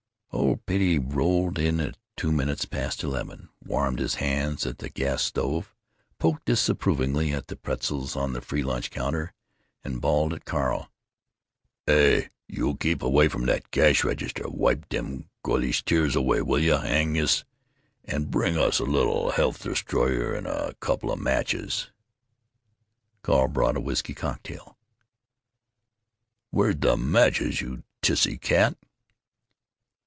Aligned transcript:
Old 0.33 0.65
Petey 0.65 0.97
rolled 0.97 1.59
in 1.59 1.81
at 1.81 1.97
two 2.15 2.31
minutes 2.31 2.63
past 2.63 3.03
eleven, 3.03 3.49
warmed 3.65 3.99
his 3.99 4.15
hands 4.15 4.65
at 4.65 4.77
the 4.77 4.87
gas 4.87 5.21
stove, 5.23 5.75
poked 6.19 6.45
disapprovingly 6.45 7.33
at 7.33 7.47
the 7.47 7.57
pretzels 7.57 8.15
on 8.15 8.31
the 8.31 8.39
free 8.39 8.63
lunch 8.63 8.91
counter, 8.91 9.33
and 9.83 9.99
bawled 9.99 10.33
at 10.33 10.45
Carl: 10.45 10.89
"Hey, 11.85 12.29
keep 12.79 13.03
away 13.03 13.27
from 13.27 13.45
dat 13.45 13.71
cash 13.71 14.05
register! 14.05 14.45
Wipe 14.47 14.87
dem 14.87 15.29
goilish 15.43 15.83
tears 15.83 16.15
away, 16.15 16.41
will 16.41 16.59
yuh, 16.63 16.77
Agnes, 16.77 17.43
and 18.05 18.31
bring 18.31 18.57
us 18.57 18.79
a 18.79 18.85
little 18.85 19.31
health 19.31 19.63
destroyer 19.63 20.33
and 20.33 20.47
a 20.47 20.73
couple 20.75 21.13
matches." 21.17 21.91
Carl 23.21 23.49
brought 23.49 23.75
a 23.77 23.81
whisky 23.81 24.13
cocktail. 24.13 24.77
"Where's 26.51 26.75
de 26.75 26.95
matches, 26.95 27.59
you 27.59 27.83
tissy 28.01 28.39
cat?" 28.39 28.77